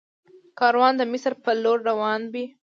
کاروان 0.59 0.93
د 0.97 1.01
مصر 1.11 1.33
په 1.43 1.51
لور 1.63 1.79
روان 1.89 2.21
وي. 2.33 2.45